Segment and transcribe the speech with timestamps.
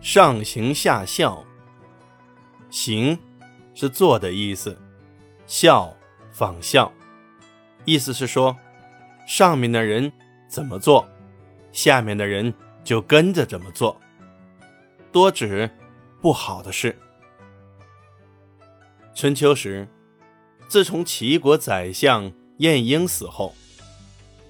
[0.00, 1.44] 上行下效。
[2.70, 3.18] 行
[3.74, 4.78] 是做的意思，
[5.46, 5.94] 效
[6.30, 6.92] 仿效，
[7.84, 8.56] 意思是说，
[9.26, 10.10] 上面的人
[10.48, 11.08] 怎么做，
[11.72, 12.52] 下面的人
[12.84, 14.00] 就跟着怎么做，
[15.10, 15.68] 多指
[16.20, 16.96] 不好的事。
[19.14, 19.88] 春秋时，
[20.68, 23.54] 自从齐国宰相晏婴死后，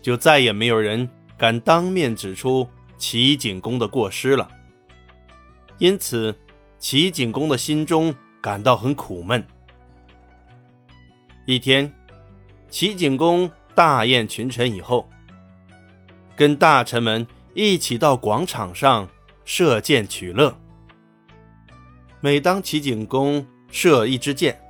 [0.02, 1.08] 就再也没有人
[1.38, 4.48] 敢当面指出齐景公的过失了。
[5.80, 6.38] 因此，
[6.78, 9.42] 齐景公的心中感到很苦闷。
[11.46, 11.90] 一天，
[12.68, 15.08] 齐景公大宴群臣以后，
[16.36, 19.08] 跟大臣们一起到广场上
[19.46, 20.54] 射箭取乐。
[22.20, 24.60] 每当齐景公射一支箭，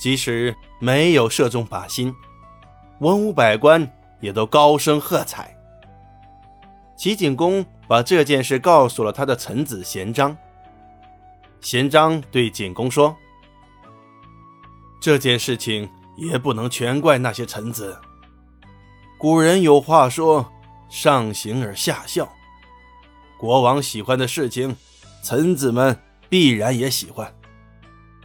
[0.00, 2.12] 即使没有射中靶心，
[2.98, 3.88] 文武百官
[4.20, 5.53] 也都高声喝彩。
[7.04, 7.62] 齐景公。
[7.86, 10.34] 把这件事告诉了他的臣子贤章。
[11.60, 13.14] 贤章对景公说
[15.02, 17.94] ：“这件事情也不能全怪那些臣子。
[19.18, 20.50] 古人有话说
[20.88, 22.26] ：‘上行而下效。’
[23.38, 24.74] 国王喜欢的事情，
[25.22, 25.94] 臣子们
[26.30, 27.30] 必然也喜欢。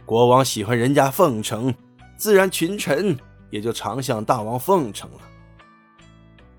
[0.06, 1.74] 国王喜欢人家奉承，
[2.16, 3.14] 自然群臣
[3.50, 5.18] 也就常向大王奉承了。”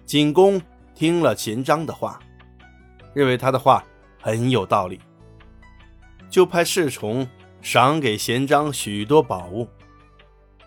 [0.06, 0.62] 景公
[1.02, 2.20] 听了贤章的话。
[3.16, 3.84] 认为他的话
[4.22, 5.00] 很有道理，
[6.30, 7.28] 就派侍从
[7.60, 9.68] 赏给贤章许多宝物。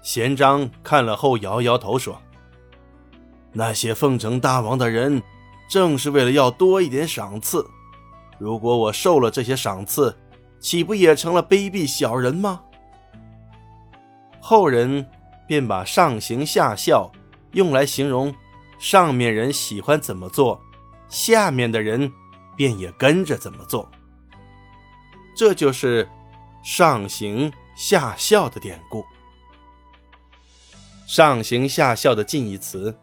[0.03, 2.21] 贤章看了后摇摇头说
[3.55, 5.23] ：“那些奉承大王的人，
[5.71, 7.65] 正是为了要多一点赏赐。
[8.37, 10.19] 如果我受了这些赏赐，
[10.59, 12.61] 岂不也成了卑鄙小人吗？”
[14.43, 15.09] 后人
[15.47, 17.09] 便把“上行下效”
[17.55, 18.35] 用来形容
[18.79, 20.61] 上面人喜欢怎么做，
[21.09, 22.13] 下面的人。
[22.57, 23.91] 便也跟着怎么做，
[25.37, 26.09] 这就是
[26.63, 29.05] 上行下效的典故。
[31.05, 32.97] 上行下效的近义词：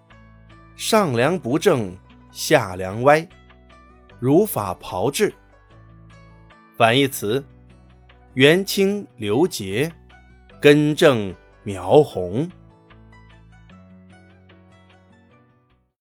[0.78, 1.94] 上梁不正
[2.31, 3.28] 下梁歪，
[4.22, 5.34] 如法炮制。
[6.78, 7.46] 反义词：
[8.35, 9.91] 元清流洁，
[10.62, 12.50] 根正苗红。